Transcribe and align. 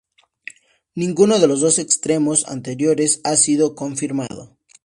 Ninguno 0.95 1.37
de 1.37 1.45
los 1.47 1.59
dos 1.61 1.77
extremos 1.77 2.47
anteriores 2.47 3.21
ha 3.23 3.35
sido 3.35 3.75
confirmado. 3.75 4.57